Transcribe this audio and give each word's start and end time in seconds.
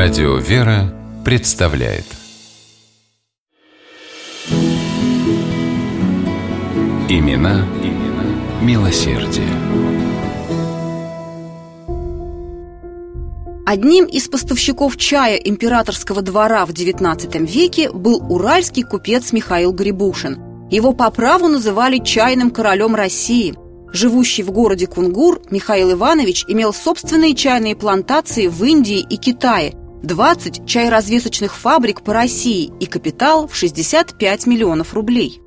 Радио 0.00 0.36
«Вера» 0.36 0.94
представляет 1.24 2.04
Имена, 7.08 7.66
имена 7.82 8.62
милосердие. 8.62 9.48
Одним 13.66 14.04
из 14.04 14.28
поставщиков 14.28 14.96
чая 14.96 15.34
императорского 15.34 16.22
двора 16.22 16.64
в 16.64 16.70
XIX 16.70 17.44
веке 17.44 17.90
был 17.90 18.24
уральский 18.32 18.84
купец 18.84 19.32
Михаил 19.32 19.72
Грибушин. 19.72 20.68
Его 20.70 20.92
по 20.92 21.10
праву 21.10 21.48
называли 21.48 21.98
чайным 21.98 22.52
королем 22.52 22.94
России. 22.94 23.56
Живущий 23.92 24.44
в 24.44 24.52
городе 24.52 24.86
Кунгур, 24.86 25.42
Михаил 25.50 25.90
Иванович 25.90 26.44
имел 26.46 26.72
собственные 26.72 27.34
чайные 27.34 27.74
плантации 27.74 28.46
в 28.46 28.62
Индии 28.62 29.00
и 29.00 29.16
Китае, 29.16 29.74
20 30.02 30.66
чайразвесочных 30.66 31.54
фабрик 31.54 32.02
по 32.02 32.12
России 32.12 32.72
и 32.80 32.86
капитал 32.86 33.48
в 33.48 33.54
65 33.54 34.46
миллионов 34.46 34.94
рублей. 34.94 35.40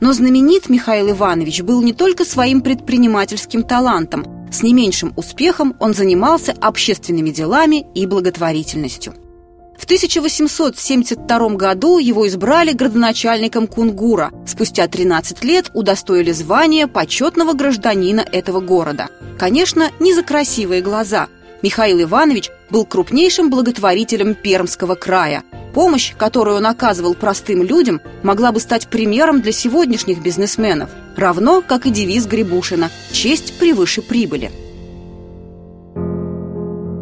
Но 0.00 0.12
знаменит 0.12 0.68
Михаил 0.68 1.10
Иванович 1.10 1.62
был 1.62 1.82
не 1.82 1.92
только 1.92 2.24
своим 2.24 2.62
предпринимательским 2.62 3.62
талантом– 3.62 4.24
с 4.50 4.62
не 4.62 4.74
меньшим 4.74 5.12
успехом 5.16 5.76
он 5.78 5.94
занимался 5.94 6.54
общественными 6.60 7.30
делами 7.30 7.86
и 7.94 8.06
благотворительностью. 8.06 9.14
В 9.78 9.84
1872 9.84 11.48
году 11.50 11.98
его 11.98 12.28
избрали 12.28 12.72
градоначальником 12.72 13.66
Кунгура. 13.66 14.30
Спустя 14.46 14.86
13 14.88 15.42
лет 15.44 15.70
удостоили 15.72 16.32
звания 16.32 16.86
почетного 16.86 17.54
гражданина 17.54 18.20
этого 18.20 18.60
города. 18.60 19.08
Конечно, 19.38 19.90
не 19.98 20.12
за 20.12 20.22
красивые 20.22 20.82
глаза. 20.82 21.28
Михаил 21.62 22.02
Иванович 22.02 22.50
был 22.70 22.86
крупнейшим 22.86 23.50
благотворителем 23.50 24.34
Пермского 24.34 24.94
края. 24.94 25.42
Помощь, 25.74 26.14
которую 26.16 26.56
он 26.56 26.66
оказывал 26.66 27.14
простым 27.14 27.62
людям, 27.62 28.00
могла 28.22 28.50
бы 28.50 28.60
стать 28.60 28.88
примером 28.88 29.42
для 29.42 29.52
сегодняшних 29.52 30.22
бизнесменов, 30.22 30.90
равно 31.16 31.62
как 31.62 31.86
и 31.86 31.90
девиз 31.90 32.26
Грибушина 32.26 32.90
«Честь 33.12 33.58
превыше 33.58 34.02
прибыли». 34.02 34.50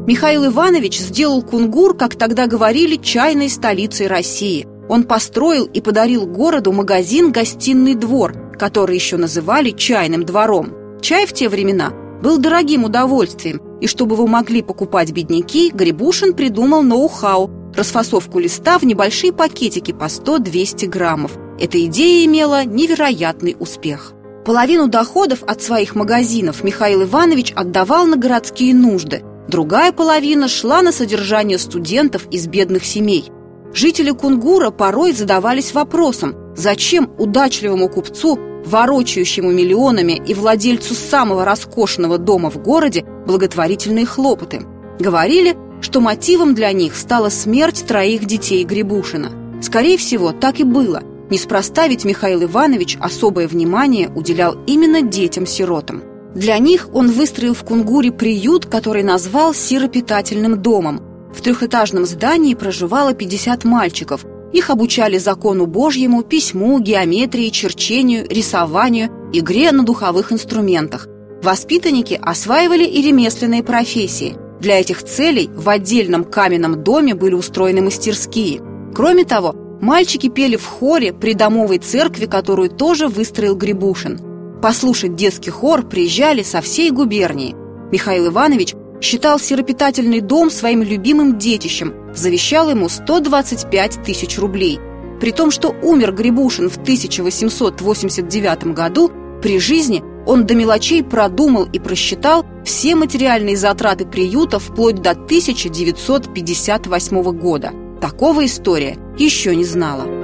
Михаил 0.07 0.47
Иванович 0.47 0.99
сделал 0.99 1.43
Кунгур, 1.43 1.97
как 1.97 2.17
тогда 2.17 2.47
говорили, 2.47 2.97
чайной 2.97 3.51
столицей 3.51 4.07
России. 4.07 4.67
Он 4.89 5.05
построил 5.05 5.67
и 5.67 5.81
подарил 5.81 6.27
городу 6.27 6.73
магазин-гостиный 6.73 7.95
двор, 7.95 8.35
который 8.59 8.97
еще 8.97 9.19
называли 9.19 9.71
чайным 9.71 10.25
двором. 10.25 10.73
Чай 11.03 11.27
в 11.27 11.33
те 11.33 11.49
времена 11.49 11.93
был 12.23 12.39
дорогим 12.39 12.85
удовольствием, 12.85 13.61
и 13.81 13.87
чтобы 13.87 14.17
вы 14.17 14.27
могли 14.27 14.63
покупать 14.63 15.13
бедняки, 15.13 15.71
Грибушин 15.73 16.35
придумал 16.35 16.83
ноу-хау– 16.83 17.51
расфасовку 17.75 18.39
листа 18.39 18.79
в 18.79 18.83
небольшие 18.83 19.33
пакетики 19.33 19.93
по 19.93 20.05
100-200 20.05 20.87
граммов. 20.87 21.33
Эта 21.61 21.85
идея 21.87 22.27
имела 22.27 22.65
невероятный 22.65 23.57
успех. 23.59 24.13
Половину 24.45 24.89
доходов 24.89 25.43
от 25.47 25.63
своих 25.63 25.95
магазинов 25.95 26.65
Михаил 26.65 27.03
Иванович 27.03 27.53
отдавал 27.55 28.07
на 28.07 28.17
городские 28.17 28.75
нужды, 28.75 29.23
другая 29.49 29.93
половина 29.93 30.49
шла 30.49 30.83
на 30.83 30.93
содержание 30.93 31.59
студентов 31.59 32.27
из 32.31 32.47
бедных 32.47 32.85
семей. 32.85 33.31
Жители 33.75 34.11
Кунгура 34.11 34.71
порой 34.71 35.13
задавались 35.13 35.75
вопросом, 35.75 36.35
зачем 36.57 37.11
удачливому 37.19 37.89
купцу, 37.89 38.39
ворочающему 38.65 39.51
миллионами 39.51 40.21
и 40.27 40.35
владельцу 40.35 40.95
самого 40.95 41.45
роскошного 41.45 42.19
дома 42.19 42.51
в 42.51 42.59
городе 42.63 43.05
благотворительные 43.27 44.07
хлопоты. 44.07 44.63
Говорили, 44.99 45.57
что 45.81 46.01
мотивом 46.01 46.55
для 46.55 46.73
них 46.73 46.97
стала 46.97 47.29
смерть 47.29 47.85
троих 47.87 48.25
детей 48.25 48.65
Грибушина. 48.65 49.31
Скорее 49.63 49.97
всего, 49.97 50.33
так 50.33 50.61
и 50.61 50.65
было. 50.65 51.03
Неспроста 51.31 51.89
ведь 51.89 52.05
Михаил 52.05 52.45
Иванович 52.45 52.97
особое 53.01 53.49
внимание 53.49 54.09
уделял 54.09 54.57
именно 54.67 55.03
детям-сиротам. 55.03 56.03
Для 56.35 56.59
них 56.59 56.89
он 56.93 57.11
выстроил 57.11 57.55
в 57.55 57.65
Кунгуре 57.65 58.13
приют, 58.13 58.67
который 58.67 59.03
назвал 59.03 59.55
сиропитательным 59.55 60.61
домом. 60.63 61.03
В 61.35 61.43
трехэтажном 61.43 62.07
здании 62.07 62.55
проживало 62.55 63.13
50 63.13 63.65
мальчиков. 63.65 64.25
Их 64.53 64.71
обучали 64.71 65.19
закону 65.19 65.67
Божьему, 65.67 66.23
письму, 66.23 66.81
геометрии, 66.81 67.51
черчению, 67.51 68.27
рисованию, 68.29 69.11
игре 69.33 69.73
на 69.73 69.83
духовых 69.83 70.33
инструментах. 70.33 71.07
Воспитанники 71.43 72.19
осваивали 72.21 72.85
и 72.85 73.03
ремесленные 73.03 73.63
профессии– 73.63 74.37
для 74.61 74.81
этих 74.81 75.05
целей 75.05 75.51
в 75.55 75.69
отдельном 75.69 76.25
каменном 76.25 76.83
доме 76.83 77.15
были 77.15 77.35
устроены 77.35 77.81
мастерские. 77.81 78.61
Кроме 78.95 79.25
того, 79.25 79.55
мальчики 79.81 80.29
пели 80.29 80.57
в 80.57 80.67
хоре 80.67 81.13
при 81.13 81.35
домовой 81.35 81.79
церкви, 81.79 82.27
которую 82.27 82.69
тоже 82.69 83.07
выстроил 83.07 83.55
Грибушин. 83.55 84.19
Послушать 84.61 85.15
детский 85.15 85.51
хор 85.51 85.83
приезжали 85.83 86.43
со 86.43 86.61
всей 86.61 86.91
губернии. 86.91 87.55
Михаил 87.93 88.29
Иванович 88.29 88.75
считал 89.01 89.39
сиропитательный 89.39 90.21
дом 90.21 90.51
своим 90.51 90.83
любимым 90.83 91.39
детищем, 91.39 91.95
завещал 92.15 92.69
ему 92.71 92.89
125 92.89 94.03
тысяч 94.05 94.39
рублей. 94.39 94.81
При 95.21 95.31
том, 95.33 95.51
что 95.51 95.75
умер 95.83 96.13
Грибушин 96.13 96.71
в 96.71 96.79
1889 96.79 98.75
году, 98.75 99.11
при 99.43 99.59
жизни 99.59 100.05
он 100.27 100.47
до 100.47 100.55
мелочей 100.55 101.03
продумал 101.03 101.65
и 101.65 101.79
просчитал 101.79 102.45
все 102.65 102.95
материальные 102.95 103.57
затраты 103.57 104.05
приюта 104.05 104.59
вплоть 104.59 105.01
до 105.01 105.13
1958 105.13 107.23
года. 107.33 107.73
Такого 108.01 108.45
история 108.45 108.99
еще 109.17 109.57
не 109.57 109.65
знала. 109.65 110.18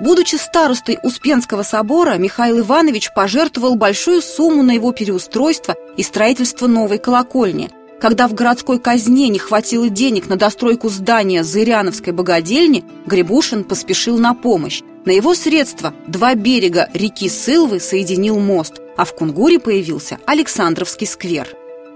Будучи 0.00 0.36
старостой 0.36 0.98
Успенского 1.02 1.62
собора, 1.62 2.16
Михаил 2.16 2.60
Иванович 2.60 3.10
пожертвовал 3.14 3.76
большую 3.76 4.22
сумму 4.22 4.62
на 4.62 4.72
его 4.72 4.92
переустройство 4.92 5.76
и 5.96 6.02
строительство 6.02 6.66
новой 6.66 6.98
колокольни. 6.98 7.70
Когда 8.00 8.26
в 8.28 8.34
городской 8.34 8.78
казне 8.80 9.28
не 9.28 9.38
хватило 9.38 9.88
денег 9.88 10.28
на 10.28 10.36
достройку 10.36 10.88
здания 10.88 11.44
Зыряновской 11.44 12.12
богадельни, 12.12 12.84
Грибушин 13.06 13.64
поспешил 13.64 14.18
на 14.18 14.34
помощь. 14.34 14.82
На 15.04 15.12
его 15.12 15.34
средства 15.34 15.94
два 16.06 16.34
берега 16.34 16.88
реки 16.92 17.28
Сылвы 17.28 17.78
соединил 17.78 18.38
мост, 18.40 18.80
а 18.96 19.04
в 19.04 19.14
Кунгуре 19.14 19.58
появился 19.58 20.18
Александровский 20.26 21.06
сквер. 21.06 21.48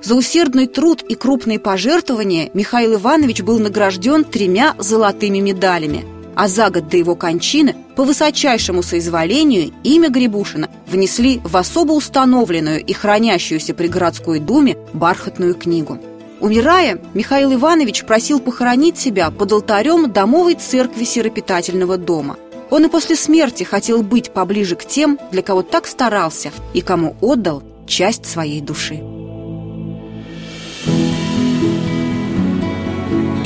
За 0.02 0.14
усердный 0.14 0.68
труд 0.68 1.02
и 1.02 1.16
крупные 1.16 1.58
пожертвования 1.58 2.50
Михаил 2.54 2.94
Иванович 2.94 3.42
был 3.42 3.58
награжден 3.58 4.24
тремя 4.24 4.74
золотыми 4.78 5.38
медалями, 5.38 6.04
а 6.38 6.46
за 6.46 6.70
год 6.70 6.88
до 6.88 6.96
его 6.96 7.16
кончины 7.16 7.74
по 7.96 8.04
высочайшему 8.04 8.84
соизволению 8.84 9.72
имя 9.82 10.08
Грибушина 10.08 10.70
внесли 10.86 11.40
в 11.42 11.56
особо 11.56 11.92
установленную 11.92 12.80
и 12.82 12.92
хранящуюся 12.92 13.74
при 13.74 13.88
городской 13.88 14.38
думе 14.38 14.78
бархатную 14.92 15.56
книгу. 15.56 15.98
Умирая, 16.40 17.00
Михаил 17.12 17.52
Иванович 17.54 18.04
просил 18.04 18.38
похоронить 18.38 18.96
себя 18.96 19.32
под 19.32 19.50
алтарем 19.50 20.12
домовой 20.12 20.54
церкви 20.54 21.02
Сиропитательного 21.02 21.98
дома– 21.98 22.36
он 22.70 22.84
и 22.84 22.88
после 22.88 23.16
смерти 23.16 23.64
хотел 23.64 24.02
быть 24.02 24.30
поближе 24.30 24.76
к 24.76 24.84
тем, 24.84 25.18
для 25.32 25.42
кого 25.42 25.62
так 25.62 25.86
старался 25.86 26.52
и 26.74 26.80
кому 26.80 27.16
отдал 27.20 27.62
часть 27.86 28.26
своей 28.26 28.60
души. 28.60 29.02